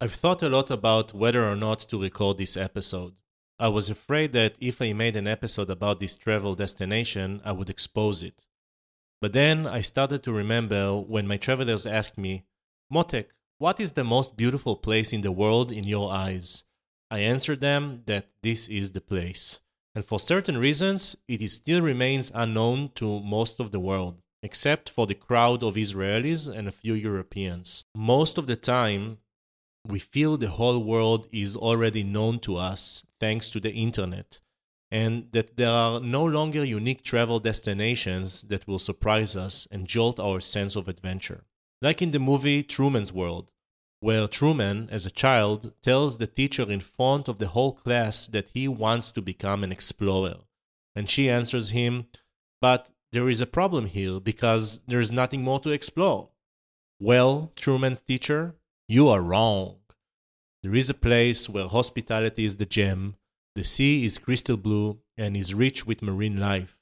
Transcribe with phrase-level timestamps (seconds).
[0.00, 3.14] I've thought a lot about whether or not to record this episode.
[3.58, 7.68] I was afraid that if I made an episode about this travel destination, I would
[7.68, 8.46] expose it.
[9.20, 12.44] But then I started to remember when my travelers asked me,
[12.92, 16.62] Motek, what is the most beautiful place in the world in your eyes?
[17.10, 19.60] I answered them that this is the place.
[19.96, 25.08] And for certain reasons, it still remains unknown to most of the world, except for
[25.08, 27.84] the crowd of Israelis and a few Europeans.
[27.96, 29.18] Most of the time,
[29.86, 34.40] we feel the whole world is already known to us thanks to the internet,
[34.90, 40.18] and that there are no longer unique travel destinations that will surprise us and jolt
[40.18, 41.44] our sense of adventure.
[41.80, 43.52] Like in the movie Truman's World,
[44.00, 48.50] where Truman, as a child, tells the teacher in front of the whole class that
[48.54, 50.36] he wants to become an explorer.
[50.94, 52.06] And she answers him,
[52.60, 56.30] But there is a problem here because there is nothing more to explore.
[57.00, 58.54] Well, Truman's teacher,
[58.88, 59.76] you are wrong.
[60.62, 63.16] There is a place where hospitality is the gem,
[63.54, 66.78] the sea is crystal blue, and is rich with marine life.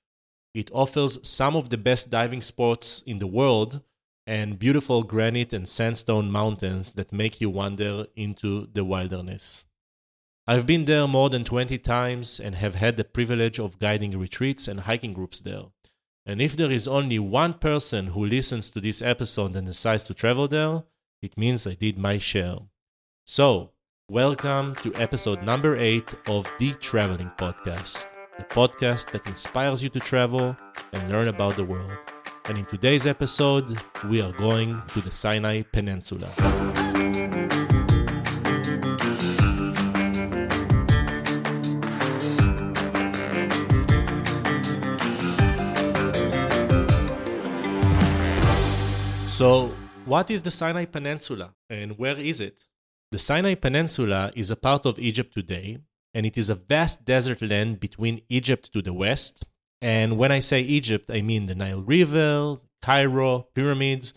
[0.55, 3.83] It offers some of the best diving spots in the world
[4.27, 9.65] and beautiful granite and sandstone mountains that make you wander into the wilderness.
[10.47, 14.69] I've been there more than 20 times and have had the privilege of guiding retreats
[14.69, 15.65] and hiking groups there.
[16.25, 20.15] And if there is only one person who listens to this episode and decides to
[20.15, 20.85] travel there,
[21.27, 22.59] it means I did my share.
[23.27, 23.73] So,
[24.09, 28.07] welcome to episode number 8 of the Traveling Podcast,
[28.39, 30.57] the podcast that inspires you to travel
[30.93, 31.91] and learn about the world.
[32.49, 33.77] And in today's episode,
[34.09, 36.31] we are going to the Sinai Peninsula.
[49.27, 49.73] So,
[50.07, 52.67] what is the Sinai Peninsula and where is it?
[53.13, 55.79] The Sinai Peninsula is a part of Egypt today,
[56.15, 59.45] and it is a vast desert land between Egypt to the west
[59.83, 64.15] and when I say Egypt, I mean the Nile River, Cairo, pyramids,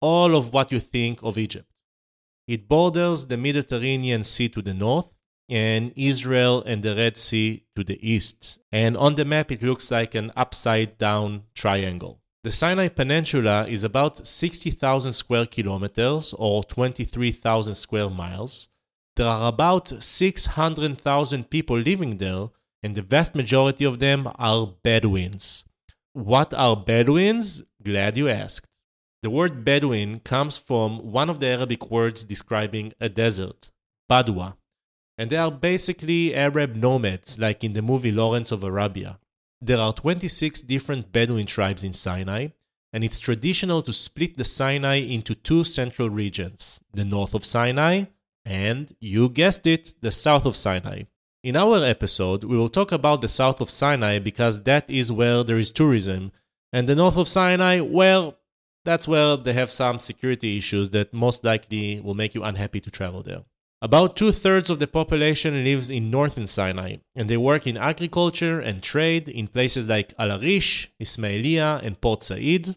[0.00, 1.70] all of what you think of Egypt.
[2.46, 5.12] It borders the Mediterranean Sea to the north
[5.48, 8.58] and Israel and the Red Sea to the east.
[8.72, 12.20] And on the map, it looks like an upside down triangle.
[12.42, 18.68] The Sinai Peninsula is about 60,000 square kilometers or 23,000 square miles.
[19.16, 22.48] There are about 600,000 people living there,
[22.82, 25.66] and the vast majority of them are Bedouins.
[26.14, 27.62] What are Bedouins?
[27.82, 28.78] Glad you asked.
[29.22, 33.70] The word Bedouin comes from one of the Arabic words describing a desert,
[34.10, 34.56] Badwa,
[35.18, 39.18] and they are basically Arab nomads, like in the movie Lawrence of Arabia.
[39.62, 42.48] There are 26 different Bedouin tribes in Sinai,
[42.94, 48.04] and it's traditional to split the Sinai into two central regions the north of Sinai
[48.44, 51.02] and, you guessed it, the south of Sinai.
[51.42, 55.44] In our episode, we will talk about the south of Sinai because that is where
[55.44, 56.32] there is tourism,
[56.72, 58.38] and the north of Sinai, well,
[58.84, 62.90] that's where they have some security issues that most likely will make you unhappy to
[62.90, 63.44] travel there.
[63.82, 68.60] About two thirds of the population lives in northern Sinai, and they work in agriculture
[68.60, 72.76] and trade in places like Al Arish, Ismailia, and Port Said.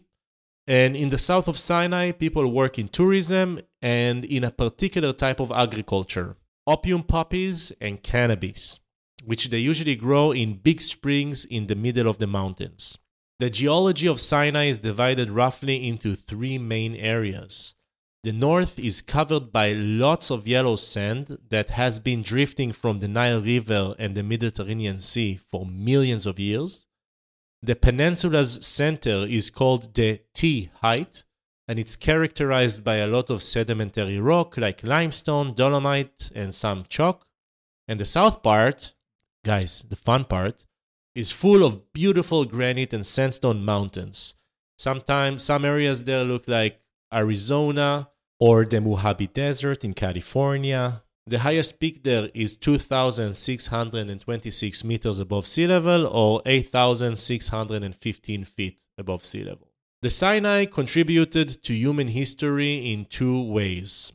[0.66, 5.40] And in the south of Sinai, people work in tourism and in a particular type
[5.40, 8.80] of agriculture, opium poppies, and cannabis,
[9.26, 12.96] which they usually grow in big springs in the middle of the mountains.
[13.40, 17.74] The geology of Sinai is divided roughly into three main areas.
[18.24, 23.06] The north is covered by lots of yellow sand that has been drifting from the
[23.06, 26.86] Nile River and the Mediterranean Sea for millions of years.
[27.62, 31.24] The peninsula's center is called the T height,
[31.68, 37.26] and it's characterized by a lot of sedimentary rock like limestone, dolomite, and some chalk.
[37.86, 38.94] And the south part,
[39.44, 40.64] guys, the fun part,
[41.14, 44.36] is full of beautiful granite and sandstone mountains.
[44.78, 46.80] Sometimes some areas there look like
[47.12, 48.08] Arizona
[48.46, 51.02] or the Mojave Desert in California.
[51.26, 59.44] The highest peak there is 2,626 meters above sea level or 8,615 feet above sea
[59.44, 59.70] level.
[60.02, 64.12] The Sinai contributed to human history in two ways.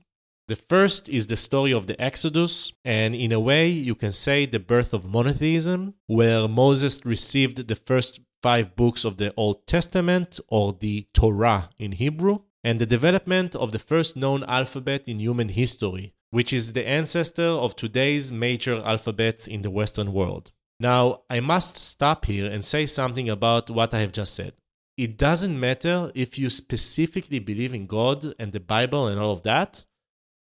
[0.48, 4.46] The first is the story of the Exodus, and in a way, you can say
[4.46, 10.40] the birth of monotheism, where Moses received the first five books of the Old Testament,
[10.50, 15.50] or the Torah in Hebrew, and the development of the first known alphabet in human
[15.50, 20.52] history, which is the ancestor of today's major alphabets in the Western world.
[20.80, 24.54] Now, I must stop here and say something about what I have just said
[25.00, 29.44] it doesn't matter if you specifically believe in God and the Bible and all of
[29.44, 29.86] that.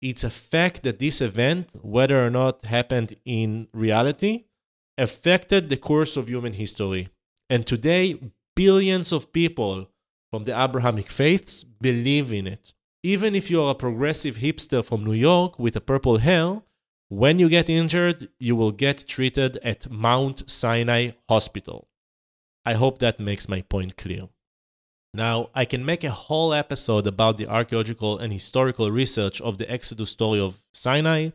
[0.02, 4.44] it's a fact that this event, whether or not happened in reality,
[4.98, 7.08] affected the course of human history.
[7.48, 8.04] And today,
[8.54, 9.88] billions of people
[10.32, 12.72] from the Abrahamic faiths believe in it.
[13.02, 16.62] Even if you're a progressive hipster from New York with a purple hair,
[17.10, 21.86] when you get injured, you will get treated at Mount Sinai Hospital.
[22.64, 24.30] I hope that makes my point clear.
[25.12, 29.70] Now, I can make a whole episode about the archaeological and historical research of the
[29.70, 31.30] Exodus story of Sinai.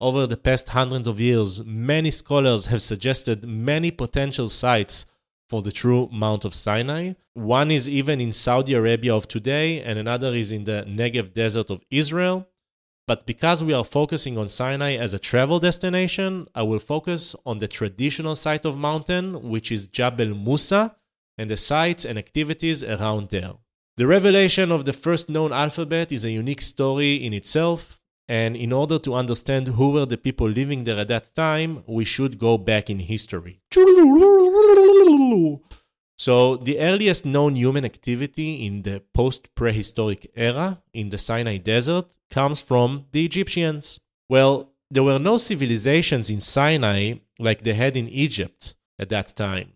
[0.00, 5.04] Over the past hundreds of years, many scholars have suggested many potential sites
[5.48, 7.14] for the true Mount of Sinai.
[7.34, 11.70] One is even in Saudi Arabia of today, and another is in the Negev desert
[11.70, 12.48] of Israel.
[13.06, 17.56] But because we are focusing on Sinai as a travel destination, I will focus on
[17.56, 20.94] the traditional site of mountain, which is Jabal Musa,
[21.38, 23.54] and the sites and activities around there.
[23.96, 27.97] The revelation of the first known alphabet is a unique story in itself,
[28.28, 32.04] and in order to understand who were the people living there at that time, we
[32.04, 33.60] should go back in history.
[36.18, 42.06] So, the earliest known human activity in the post prehistoric era in the Sinai Desert
[42.28, 44.00] comes from the Egyptians.
[44.28, 49.74] Well, there were no civilizations in Sinai like they had in Egypt at that time.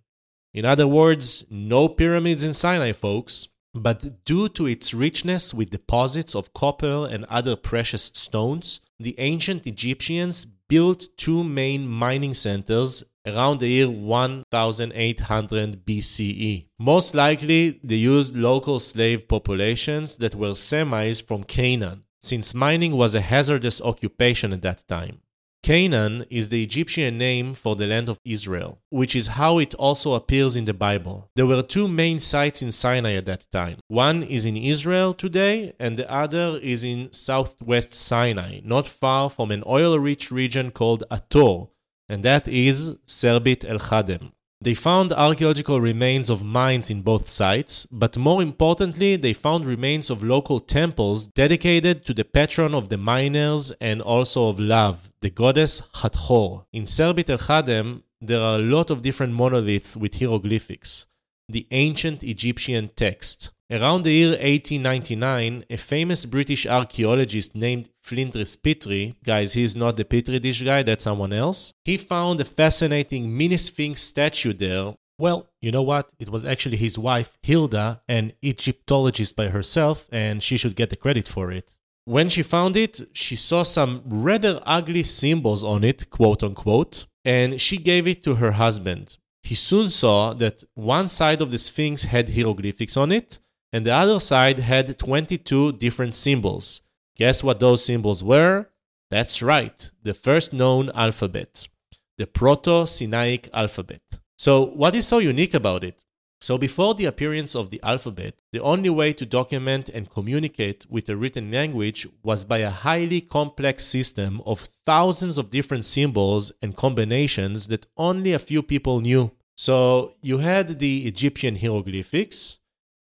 [0.52, 3.48] In other words, no pyramids in Sinai, folks.
[3.74, 9.66] But due to its richness with deposits of copper and other precious stones, the ancient
[9.66, 16.66] Egyptians built two main mining centers around the year 1800 BCE.
[16.78, 23.14] Most likely, they used local slave populations that were Semites from Canaan, since mining was
[23.14, 25.21] a hazardous occupation at that time.
[25.62, 30.14] Canaan is the Egyptian name for the land of Israel, which is how it also
[30.14, 31.30] appears in the Bible.
[31.36, 33.78] There were two main sites in Sinai at that time.
[33.86, 39.52] One is in Israel today, and the other is in southwest Sinai, not far from
[39.52, 41.68] an oil rich region called Ator,
[42.08, 44.32] and that is Serbit el Khadem.
[44.62, 50.08] They found archaeological remains of mines in both sites, but more importantly, they found remains
[50.08, 55.30] of local temples dedicated to the patron of the miners and also of love, the
[55.30, 56.64] goddess Hathor.
[56.72, 61.06] In Serbit el Khadem, there are a lot of different monoliths with hieroglyphics,
[61.48, 63.50] the ancient Egyptian text.
[63.70, 70.04] Around the year 1899, a famous British archaeologist named Flinders Petrie, guys, he's not the
[70.04, 74.94] Petri dish guy, that's someone else, he found a fascinating mini sphinx statue there.
[75.18, 76.10] Well, you know what?
[76.18, 80.96] It was actually his wife, Hilda, an Egyptologist by herself, and she should get the
[80.96, 81.74] credit for it.
[82.04, 87.60] When she found it, she saw some rather ugly symbols on it, quote unquote, and
[87.60, 89.16] she gave it to her husband.
[89.42, 93.38] He soon saw that one side of the Sphinx had hieroglyphics on it,
[93.72, 96.82] and the other side had 22 different symbols.
[97.16, 98.68] Guess what those symbols were?
[99.10, 101.68] That's right, the first known alphabet,
[102.16, 104.00] the Proto Sinaic alphabet.
[104.38, 106.02] So, what is so unique about it?
[106.42, 111.08] So, before the appearance of the alphabet, the only way to document and communicate with
[111.08, 116.76] a written language was by a highly complex system of thousands of different symbols and
[116.76, 119.30] combinations that only a few people knew.
[119.56, 122.58] So, you had the Egyptian hieroglyphics,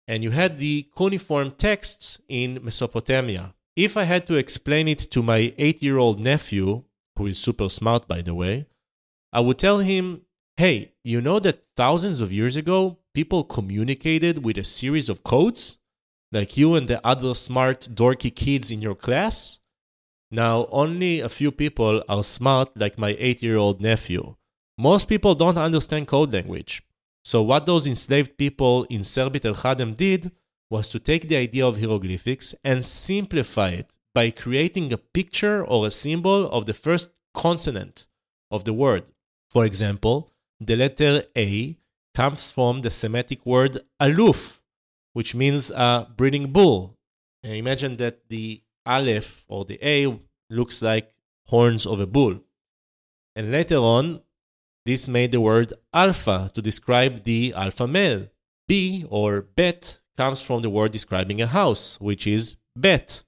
[0.07, 3.55] and you had the cuneiform texts in Mesopotamia.
[3.75, 6.83] If I had to explain it to my eight year old nephew,
[7.17, 8.67] who is super smart by the way,
[9.33, 10.27] I would tell him,
[10.59, 15.79] hey, you know that thousands of years ago, people communicated with a series of codes?
[16.33, 19.61] Like you and the other smart, dorky kids in your class?
[20.31, 24.37] Now, only a few people are smart like my eight year old nephew.
[24.79, 26.83] Most people don't understand code language.
[27.25, 30.31] So, what those enslaved people in Serbit el Khadem did
[30.71, 35.87] was to take the idea of hieroglyphics and simplify it by creating a picture or
[35.87, 38.07] a symbol of the first consonant
[38.51, 39.05] of the word.
[39.49, 41.77] For example, the letter A
[42.15, 44.61] comes from the Semitic word aluf,
[45.13, 46.97] which means a breeding bull.
[47.43, 50.19] And imagine that the aleph or the A
[50.51, 51.15] looks like
[51.47, 52.41] horns of a bull.
[53.35, 54.21] And later on,
[54.85, 58.29] this made the word alpha to describe the alpha male.
[58.69, 63.25] B or bet comes from the word describing a house, which is bet.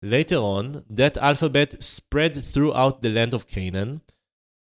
[0.00, 4.02] Later on, that alphabet spread throughout the land of Canaan,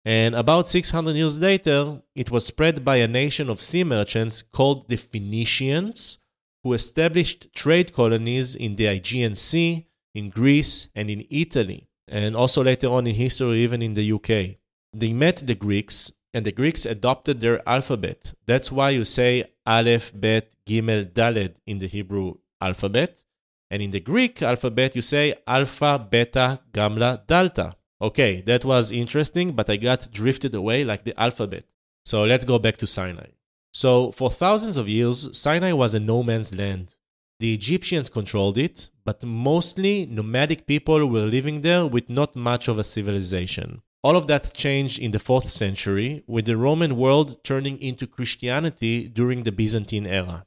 [0.04, 4.88] and about 600 years later, it was spread by a nation of sea merchants called
[4.88, 6.18] the Phoenicians,
[6.62, 12.62] who established trade colonies in the Aegean Sea, in Greece, and in Italy, and also
[12.62, 14.56] later on in history, even in the UK.
[14.92, 18.34] They met the Greeks and the Greeks adopted their alphabet.
[18.44, 23.22] That's why you say Aleph, Bet, Gimel, Daled in the Hebrew alphabet.
[23.70, 27.74] And in the Greek alphabet, you say alpha, beta, gamma, delta.
[28.04, 31.64] Okay, that was interesting, but I got drifted away like the alphabet.
[32.04, 33.30] So let's go back to Sinai.
[33.72, 36.96] So, for thousands of years, Sinai was a no man's land.
[37.40, 42.78] The Egyptians controlled it, but mostly nomadic people were living there with not much of
[42.78, 43.80] a civilization.
[44.02, 49.08] All of that changed in the 4th century, with the Roman world turning into Christianity
[49.08, 50.44] during the Byzantine era.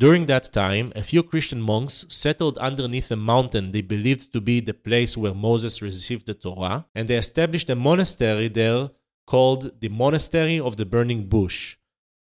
[0.00, 4.58] During that time, a few Christian monks settled underneath a mountain they believed to be
[4.60, 8.88] the place where Moses received the Torah, and they established a monastery there
[9.26, 11.76] called the Monastery of the Burning Bush.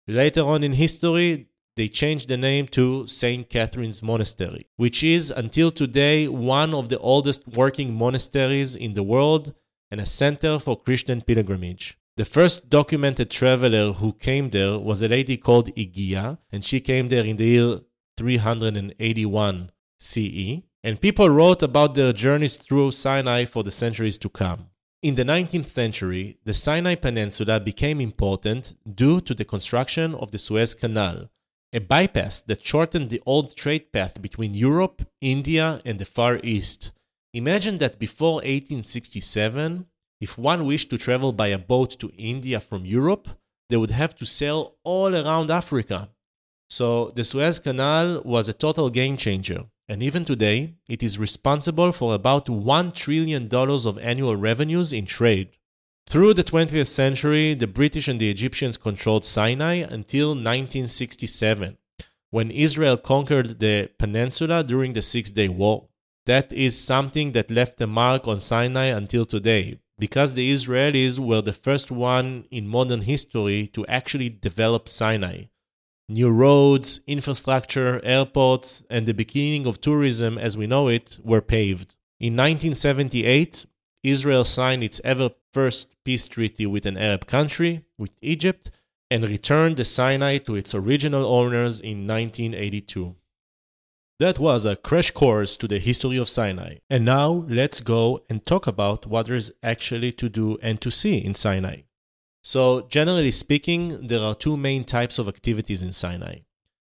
[0.08, 3.49] Later on in history, they changed the name to St.
[3.49, 9.54] Catherine's Monastery, which is until today one of the oldest working monasteries in the world
[9.92, 11.97] and a center for Christian pilgrimage.
[12.19, 17.07] The first documented traveler who came there was a lady called Igia, and she came
[17.07, 17.79] there in the year
[18.17, 19.71] 381
[20.01, 20.63] CE.
[20.83, 24.67] And people wrote about their journeys through Sinai for the centuries to come.
[25.01, 30.39] In the 19th century, the Sinai Peninsula became important due to the construction of the
[30.39, 31.31] Suez Canal,
[31.73, 36.91] a bypass that shortened the old trade path between Europe, India, and the Far East.
[37.33, 39.87] Imagine that before 1867,
[40.21, 43.29] if one wished to travel by a boat to India from Europe,
[43.69, 46.11] they would have to sail all around Africa.
[46.71, 51.93] So the Suez Canal was a total game changer, and even today, it is responsible
[51.93, 55.51] for about $1 trillion of annual revenues in trade.
[56.07, 61.77] Through the 20th century, the British and the Egyptians controlled Sinai until 1967,
[62.31, 65.89] when Israel conquered the peninsula during the Six Day War.
[66.27, 71.43] That is something that left a mark on Sinai until today, because the Israelis were
[71.43, 75.45] the first one in modern history to actually develop Sinai.
[76.09, 81.97] New roads, infrastructure, airports, and the beginning of tourism as we know it were paved.
[82.19, 83.67] In 1978,
[84.02, 88.71] Israel signed its ever first peace treaty with an Arab country, with Egypt,
[89.11, 93.14] and returned the Sinai to its original owners in 1982.
[94.21, 96.79] That was a crash course to the history of Sinai.
[96.91, 100.91] And now let's go and talk about what there is actually to do and to
[100.91, 101.83] see in Sinai.
[102.43, 106.41] So, generally speaking, there are two main types of activities in Sinai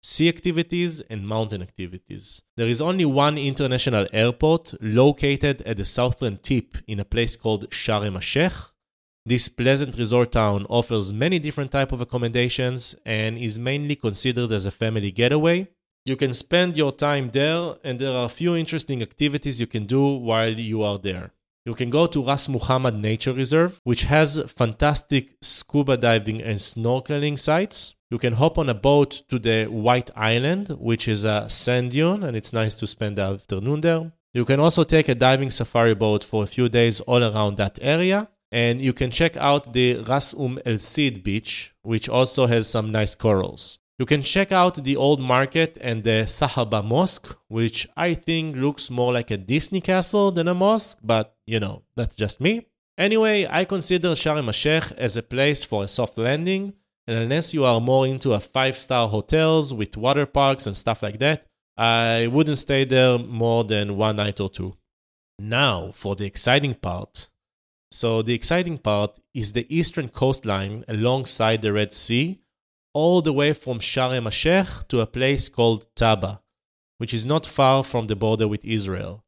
[0.07, 2.41] sea activities and mountain activities.
[2.57, 7.69] There is only one international airport located at the southern tip in a place called
[7.71, 8.53] Sharm el-Sheikh.
[9.25, 14.65] This pleasant resort town offers many different type of accommodations and is mainly considered as
[14.65, 15.67] a family getaway.
[16.07, 19.87] You can spend your time there, and there are a few interesting activities you can
[19.87, 21.33] do while you are there.
[21.65, 27.37] You can go to Ras Muhammad Nature Reserve, which has fantastic scuba diving and snorkeling
[27.37, 27.97] sites.
[28.09, 32.23] You can hop on a boat to the White Island, which is a sand dune,
[32.23, 34.13] and it's nice to spend the afternoon there.
[34.33, 37.81] You can also take a diving safari boat for a few days all around that
[37.83, 38.29] area.
[38.53, 42.93] And you can check out the Ras Um El Sid beach, which also has some
[42.93, 43.81] nice corals.
[43.99, 48.91] You can check out the old market and the Sahaba Mosque, which I think looks
[48.91, 52.67] more like a Disney castle than a mosque, but you know, that's just me.
[52.99, 56.75] Anyway, I consider Sharm el-Sheikh as a place for a soft landing,
[57.07, 61.19] and unless you are more into a five-star hotels with water parks and stuff like
[61.21, 61.47] that,
[61.79, 64.77] I wouldn't stay there more than one night or two.
[65.39, 67.31] Now, for the exciting part.
[67.91, 72.41] So, the exciting part is the eastern coastline alongside the Red Sea,
[72.97, 76.41] all the way from Sharm el-Sheikh to a place called Taba,
[76.97, 79.23] which is not far from the border with Israel.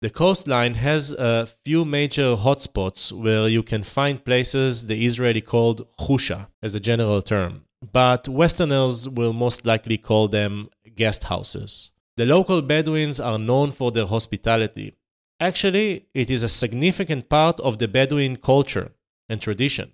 [0.00, 5.86] The coastline has a few major hotspots where you can find places the Israeli called
[6.00, 11.92] chusha as a general term, but Westerners will most likely call them guest houses.
[12.16, 14.94] The local Bedouins are known for their hospitality.
[15.38, 18.92] Actually, it is a significant part of the Bedouin culture
[19.28, 19.92] and tradition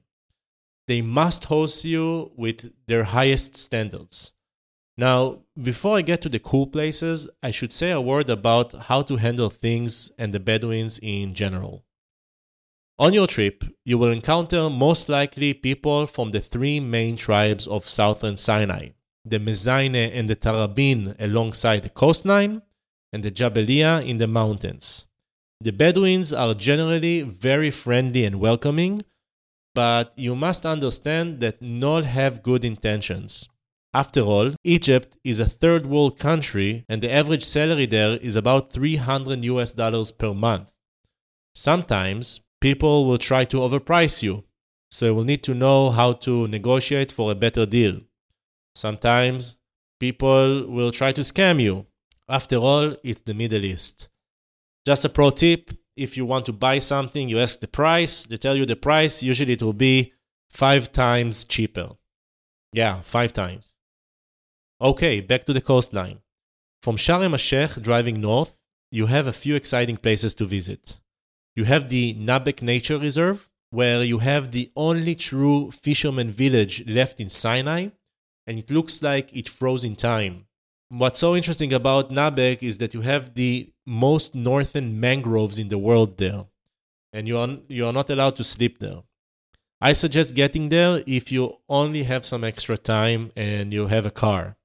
[0.86, 4.32] they must host you with their highest standards.
[4.96, 9.02] Now, before I get to the cool places, I should say a word about how
[9.02, 11.84] to handle things and the Bedouins in general.
[12.98, 17.88] On your trip, you will encounter most likely people from the three main tribes of
[17.88, 18.90] southern Sinai
[19.24, 22.60] the Mezaine and the Tarabin alongside the coastline,
[23.12, 25.06] and the Jabalia in the mountains.
[25.60, 29.02] The Bedouins are generally very friendly and welcoming,
[29.74, 33.48] but you must understand that not have good intentions.
[33.92, 38.72] After all, Egypt is a third world country and the average salary there is about
[38.72, 40.68] 300 US dollars per month.
[41.54, 44.44] Sometimes people will try to overprice you,
[44.90, 48.00] so you will need to know how to negotiate for a better deal.
[48.74, 49.56] Sometimes
[50.00, 51.86] people will try to scam you,
[52.28, 54.08] After all, it's the Middle East.
[54.86, 58.36] Just a pro tip if you want to buy something, you ask the price, they
[58.36, 60.12] tell you the price, usually it will be
[60.50, 61.90] five times cheaper.
[62.72, 63.76] Yeah, five times.
[64.80, 66.18] Okay, back to the coastline.
[66.82, 68.56] From Sharm el Sheikh driving north,
[68.90, 71.00] you have a few exciting places to visit.
[71.56, 77.20] You have the Nabek Nature Reserve, where you have the only true fisherman village left
[77.20, 77.88] in Sinai,
[78.46, 80.46] and it looks like it froze in time.
[80.96, 85.76] What's so interesting about Nabek is that you have the most northern mangroves in the
[85.76, 86.44] world there,
[87.12, 89.02] and you are, you are not allowed to sleep there.
[89.80, 94.12] I suggest getting there if you only have some extra time and you have a
[94.12, 94.56] car.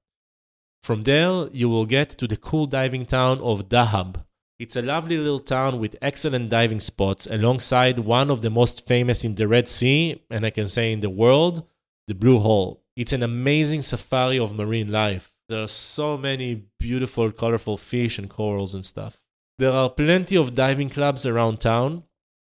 [0.84, 4.22] From there, you will get to the cool diving town of Dahab.
[4.60, 9.24] It's a lovely little town with excellent diving spots alongside one of the most famous
[9.24, 11.66] in the Red Sea, and I can say in the world,
[12.06, 12.84] the Blue Hole.
[12.94, 15.29] It's an amazing safari of marine life.
[15.50, 19.20] There are so many beautiful, colorful fish and corals and stuff.
[19.58, 22.04] There are plenty of diving clubs around town,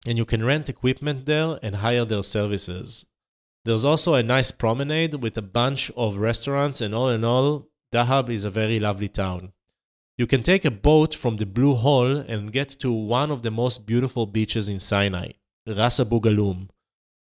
[0.09, 3.07] and you can rent equipment there and hire their services.
[3.65, 8.29] There's also a nice promenade with a bunch of restaurants, and all in all, Dahab
[8.29, 9.53] is a very lovely town.
[10.19, 13.53] You can take a boat from the Blue Hole and get to one of the
[13.53, 16.71] most beautiful beaches in Sinai, Ras Abu Galum,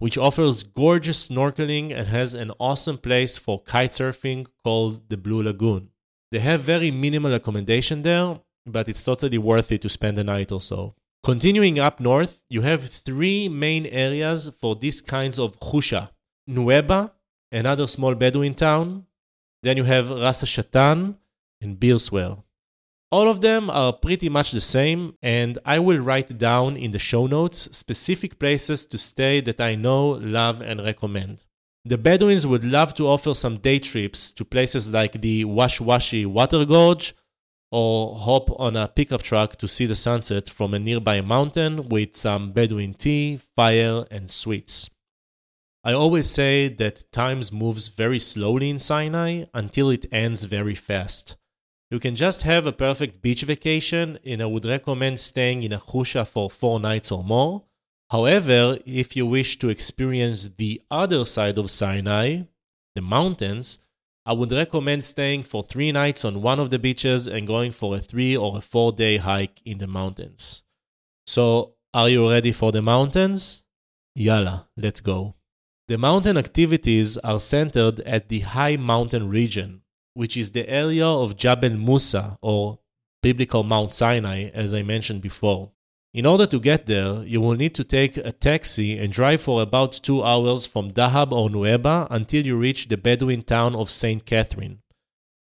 [0.00, 5.42] which offers gorgeous snorkeling and has an awesome place for kite surfing called the Blue
[5.42, 5.90] Lagoon.
[6.32, 10.50] They have very minimal accommodation there, but it's totally worth it to spend a night
[10.52, 10.94] or so.
[11.22, 16.10] Continuing up north, you have three main areas for these kinds of chusha.
[16.48, 17.10] Nuweiba,
[17.52, 19.04] another small Bedouin town,
[19.62, 21.16] then you have Ras Shatan
[21.60, 22.42] and Birswehr.
[23.12, 26.98] All of them are pretty much the same, and I will write down in the
[27.00, 31.44] show notes specific places to stay that I know, love, and recommend.
[31.84, 36.24] The Bedouins would love to offer some day trips to places like the Wash Washi
[36.24, 37.14] Water Gorge
[37.72, 42.16] or hop on a pickup truck to see the sunset from a nearby mountain with
[42.16, 44.90] some Bedouin tea, fire, and sweets.
[45.82, 51.36] I always say that time moves very slowly in Sinai until it ends very fast.
[51.90, 55.80] You can just have a perfect beach vacation, and I would recommend staying in a
[55.80, 57.64] chusha for four nights or more.
[58.10, 62.42] However, if you wish to experience the other side of Sinai,
[62.94, 63.78] the mountains,
[64.24, 67.96] I would recommend staying for three nights on one of the beaches and going for
[67.96, 70.62] a three or a four day hike in the mountains.
[71.26, 73.64] So, are you ready for the mountains?
[74.14, 75.34] Yalla, let's go.
[75.88, 79.82] The mountain activities are centered at the high mountain region,
[80.20, 82.78] which is the area of Jabal Musa or
[83.22, 85.70] biblical Mount Sinai, as I mentioned before.
[86.12, 89.62] In order to get there, you will need to take a taxi and drive for
[89.62, 94.26] about two hours from Dahab or Nuweiba until you reach the Bedouin town of St.
[94.26, 94.82] Catherine.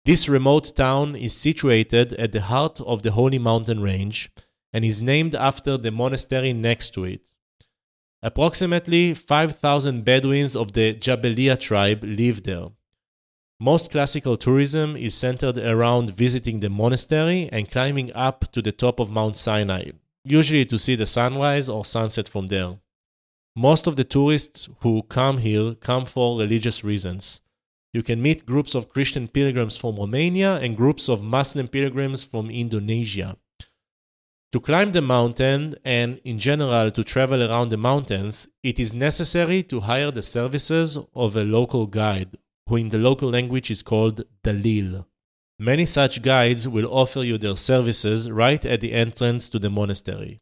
[0.04, 4.30] This remote town is situated at the heart of the Holy Mountain Range
[4.72, 7.32] and is named after the monastery next to it.
[8.22, 12.68] Approximately 5,000 Bedouins of the Jabelia tribe live there.
[13.62, 18.98] Most classical tourism is centered around visiting the monastery and climbing up to the top
[18.98, 19.92] of Mount Sinai,
[20.24, 22.80] usually to see the sunrise or sunset from there.
[23.54, 27.40] Most of the tourists who come here come for religious reasons.
[27.92, 32.50] You can meet groups of Christian pilgrims from Romania and groups of Muslim pilgrims from
[32.50, 33.36] Indonesia.
[34.50, 39.62] To climb the mountain and, in general, to travel around the mountains, it is necessary
[39.62, 44.24] to hire the services of a local guide, who in the local language is called
[44.44, 45.04] Dalil.
[45.58, 50.40] Many such guides will offer you their services right at the entrance to the monastery.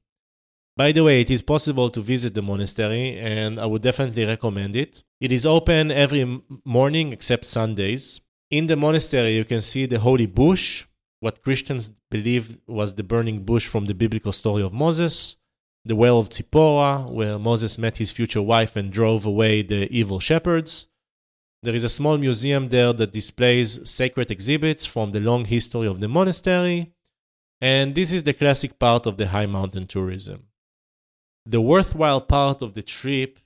[0.77, 4.77] By the way, it is possible to visit the monastery, and I would definitely recommend
[4.77, 5.03] it.
[5.21, 8.21] It is open every morning except Sundays.
[8.51, 10.87] In the monastery, you can see the holy bush,
[11.21, 15.37] what Christians believe was the burning bush from the biblical story of Moses,
[15.85, 20.19] the well of Zipporah, where Moses met his future wife and drove away the evil
[20.19, 20.87] shepherds.
[21.63, 26.01] There is a small museum there that displays sacred exhibits from the long history of
[26.01, 26.93] the monastery,
[27.61, 30.49] and this is the classic part of the high mountain tourism.
[31.45, 33.39] The worthwhile part of the trip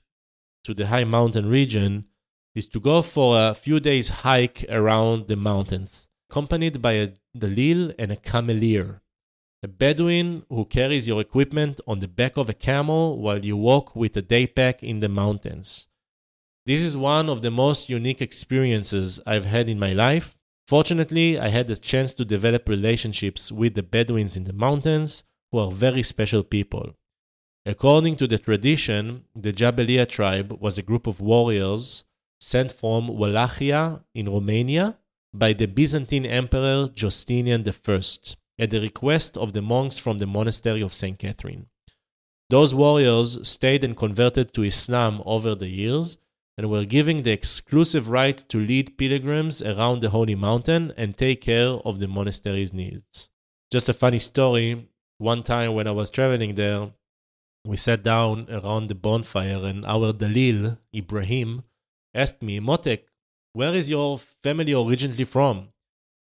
[0.63, 2.05] to the high mountain region
[2.53, 7.93] is to go for a few days hike around the mountains accompanied by a dalil
[7.99, 8.99] and a cameleer,
[9.63, 13.95] a Bedouin who carries your equipment on the back of a camel while you walk
[13.95, 15.87] with a day pack in the mountains.
[16.65, 20.35] This is one of the most unique experiences I've had in my life.
[20.67, 25.59] Fortunately, I had the chance to develop relationships with the Bedouins in the mountains, who
[25.59, 26.95] are very special people.
[27.67, 32.03] According to the tradition, the Jabelia tribe was a group of warriors
[32.41, 34.97] sent from Wallachia in Romania
[35.35, 38.01] by the Byzantine Emperor Justinian I
[38.57, 41.19] at the request of the monks from the monastery of St.
[41.19, 41.67] Catherine.
[42.49, 46.17] Those warriors stayed and converted to Islam over the years
[46.57, 51.41] and were given the exclusive right to lead pilgrims around the holy mountain and take
[51.41, 53.29] care of the monastery's needs.
[53.71, 54.87] Just a funny story
[55.17, 56.91] one time when I was traveling there,
[57.65, 61.63] we sat down around the bonfire and our Dalil, Ibrahim,
[62.13, 63.01] asked me, Motek,
[63.53, 65.69] where is your family originally from?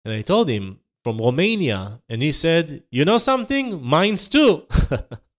[0.05, 2.01] And I told him, from Romania.
[2.09, 3.81] And he said, You know something?
[3.81, 4.67] Mine's too.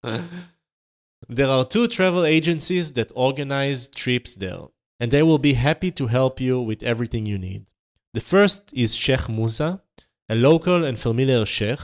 [1.27, 4.61] there are two travel agencies that organize trips there,
[4.99, 7.65] and they will be happy to help you with everything you need.
[8.13, 9.81] The first is Sheikh Musa,
[10.29, 11.79] a local and familiar sheikh,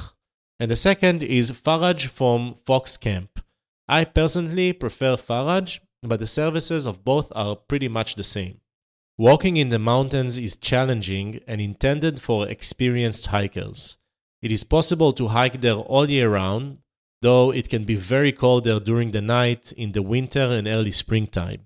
[0.60, 3.43] and the second is Faraj from Fox Camp.
[3.88, 8.60] I personally prefer Faraj, but the services of both are pretty much the same.
[9.17, 13.97] Walking in the mountains is challenging and intended for experienced hikers.
[14.41, 16.80] It is possible to hike there all year round,
[17.21, 20.91] though it can be very cold there during the night in the winter and early
[20.91, 21.62] springtime.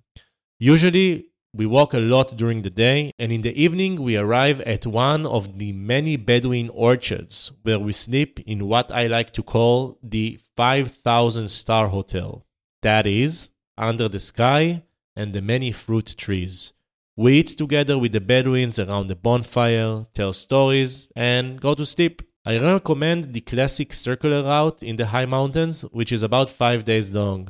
[0.60, 4.86] Usually, we walk a lot during the day, and in the evening, we arrive at
[4.86, 9.98] one of the many Bedouin orchards where we sleep in what I like to call
[10.04, 12.46] the 5000 star hotel.
[12.82, 14.84] That is, under the sky
[15.16, 16.74] and the many fruit trees.
[17.16, 22.22] We eat together with the Bedouins around the bonfire, tell stories, and go to sleep.
[22.46, 27.12] I recommend the classic circular route in the high mountains, which is about 5 days
[27.12, 27.50] long.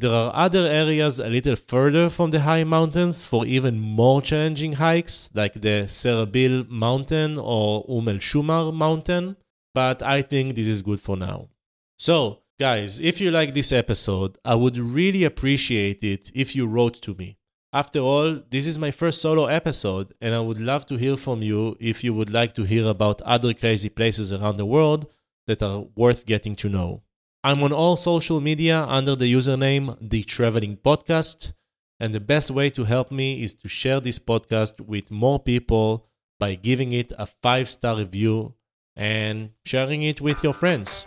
[0.00, 4.72] There are other areas a little further from the high mountains for even more challenging
[4.72, 9.36] hikes, like the Serbal mountain or Umm el Shumar mountain,
[9.74, 11.50] but I think this is good for now.
[11.98, 17.02] So, guys, if you like this episode, I would really appreciate it if you wrote
[17.02, 17.36] to me.
[17.70, 21.42] After all, this is my first solo episode, and I would love to hear from
[21.42, 25.10] you if you would like to hear about other crazy places around the world
[25.46, 27.02] that are worth getting to know.
[27.42, 31.54] I'm on all social media under the username The Traveling Podcast,
[31.98, 36.06] and the best way to help me is to share this podcast with more people
[36.38, 38.54] by giving it a five star review
[38.94, 41.06] and sharing it with your friends.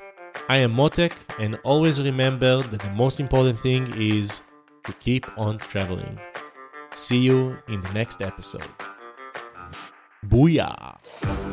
[0.49, 4.41] I am Motek, and always remember that the most important thing is
[4.85, 6.19] to keep on traveling.
[6.95, 8.67] See you in the next episode.
[10.25, 11.52] Booyah!